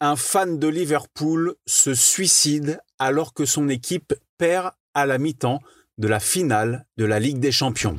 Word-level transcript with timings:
un 0.00 0.16
fan 0.16 0.58
de 0.58 0.66
Liverpool 0.66 1.54
se 1.66 1.94
suicide 1.94 2.80
alors 2.98 3.34
que 3.34 3.44
son 3.44 3.68
équipe 3.68 4.14
perd 4.38 4.70
à 4.94 5.04
la 5.04 5.18
mi-temps 5.18 5.60
de 5.98 6.08
la 6.08 6.20
finale 6.20 6.86
de 6.96 7.04
la 7.04 7.20
Ligue 7.20 7.38
des 7.38 7.52
Champions. 7.52 7.98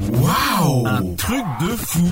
Waouh 0.00 0.86
Un 0.86 1.14
truc 1.14 1.44
de 1.60 1.76
fou 1.76 2.08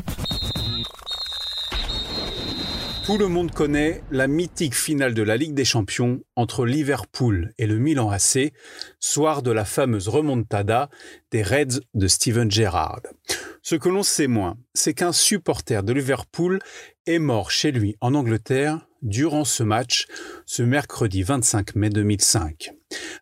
Tout 3.06 3.16
le 3.16 3.28
monde 3.28 3.50
connaît 3.52 4.02
la 4.10 4.28
mythique 4.28 4.74
finale 4.74 5.14
de 5.14 5.22
la 5.22 5.38
Ligue 5.38 5.54
des 5.54 5.64
Champions 5.64 6.20
entre 6.36 6.66
Liverpool 6.66 7.54
et 7.56 7.66
le 7.66 7.78
Milan 7.78 8.10
AC, 8.10 8.52
soir 9.00 9.42
de 9.42 9.50
la 9.50 9.64
fameuse 9.64 10.08
remontada 10.08 10.90
des 11.30 11.42
Reds 11.42 11.80
de 11.94 12.06
Steven 12.06 12.50
Gerrard. 12.50 13.00
Ce 13.62 13.76
que 13.76 13.88
l'on 13.88 14.02
sait 14.02 14.26
moins, 14.26 14.58
c'est 14.74 14.92
qu'un 14.92 15.12
supporter 15.12 15.82
de 15.82 15.94
Liverpool 15.94 16.58
est 17.06 17.18
mort 17.18 17.50
chez 17.50 17.72
lui 17.72 17.96
en 18.02 18.14
Angleterre 18.14 18.86
durant 19.02 19.44
ce 19.44 19.62
match, 19.62 20.06
ce 20.46 20.62
mercredi 20.62 21.22
25 21.22 21.74
mai 21.74 21.90
2005. 21.90 22.72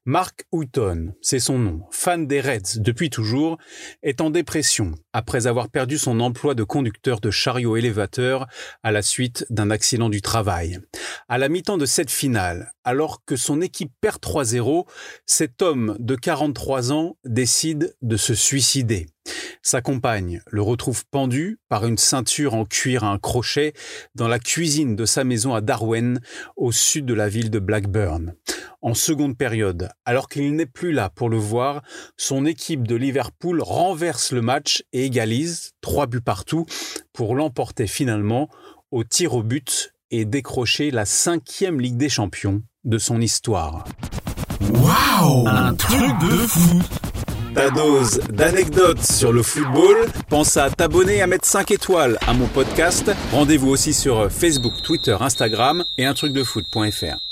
Mark 0.04 0.44
Houghton, 0.52 1.14
c'est 1.20 1.38
son 1.38 1.58
nom, 1.58 1.82
fan 1.90 2.26
des 2.26 2.40
Reds 2.40 2.78
depuis 2.78 3.10
toujours, 3.10 3.58
est 4.02 4.20
en 4.20 4.30
dépression 4.30 4.92
après 5.12 5.46
avoir 5.46 5.68
perdu 5.68 5.98
son 5.98 6.20
emploi 6.20 6.54
de 6.54 6.64
conducteur 6.64 7.20
de 7.20 7.30
chariot 7.30 7.76
élévateur 7.76 8.46
à 8.82 8.90
la 8.90 9.02
suite 9.02 9.46
d'un 9.50 9.70
accident 9.70 10.08
du 10.08 10.22
travail. 10.22 10.80
À 11.28 11.38
la 11.38 11.48
mi-temps 11.48 11.78
de 11.78 11.86
cette 11.86 12.10
finale, 12.10 12.72
alors 12.84 13.24
que 13.24 13.36
son 13.36 13.60
équipe 13.60 13.92
perd 14.00 14.18
3-0, 14.18 14.86
cet 15.26 15.62
homme 15.62 15.96
de 15.98 16.16
43 16.16 16.92
ans 16.92 17.16
décide 17.24 17.94
de 18.02 18.16
se 18.16 18.34
suicider. 18.34 19.06
Sa 19.62 19.82
compagne 19.82 20.40
le 20.50 20.62
retrouve 20.62 21.04
pendu 21.06 21.58
par 21.68 21.86
une 21.86 21.98
ceinture 21.98 22.54
en 22.54 22.64
cuir 22.64 23.04
à 23.04 23.10
un 23.10 23.18
crochet 23.18 23.74
dans 24.14 24.26
la 24.26 24.38
cuisine 24.38 24.96
de 24.96 25.04
sa 25.04 25.22
maison 25.22 25.54
à 25.54 25.60
Darwen, 25.60 26.20
au 26.56 26.72
sud 26.72 27.04
de 27.04 27.12
la 27.12 27.28
ville 27.28 27.50
de 27.50 27.58
Blackburn. 27.58 28.34
En 28.80 28.94
seconde 28.94 29.36
période, 29.36 29.90
alors 30.06 30.28
qu'il 30.28 30.54
n'est 30.54 30.64
plus 30.64 30.92
là 30.92 31.10
pour 31.10 31.28
le 31.28 31.36
voir, 31.36 31.82
son 32.16 32.46
équipe 32.46 32.88
de 32.88 32.96
Liverpool 32.96 33.60
renverse 33.60 34.32
le 34.32 34.40
match 34.40 34.82
et 34.94 35.04
égalise, 35.04 35.72
trois 35.82 36.06
buts 36.06 36.22
partout, 36.22 36.64
pour 37.12 37.34
l'emporter 37.34 37.86
finalement 37.86 38.48
au 38.90 39.04
tir 39.04 39.34
au 39.34 39.42
but 39.42 39.92
et 40.10 40.24
décrocher 40.24 40.90
la 40.90 41.04
cinquième 41.04 41.80
Ligue 41.80 41.98
des 41.98 42.08
Champions 42.08 42.62
de 42.84 42.96
son 42.96 43.20
histoire. 43.20 43.84
Waouh 44.72 45.46
Un 45.46 45.74
truc 45.74 46.18
de 46.22 46.36
fou 46.46 46.82
ta 47.54 47.70
dose 47.70 48.20
d'anecdotes 48.30 49.02
sur 49.02 49.32
le 49.32 49.42
football. 49.42 49.96
Pense 50.28 50.56
à 50.56 50.70
t'abonner 50.70 51.22
à 51.22 51.26
mettre 51.26 51.46
5 51.46 51.70
étoiles 51.70 52.18
à 52.26 52.32
mon 52.32 52.46
podcast. 52.46 53.10
Rendez-vous 53.32 53.68
aussi 53.68 53.92
sur 53.92 54.30
Facebook, 54.30 54.74
Twitter, 54.82 55.16
Instagram 55.20 55.84
et 55.98 56.04
un 56.04 56.14
truc 56.14 56.32
de 56.32 56.44
foot.fr. 56.44 57.29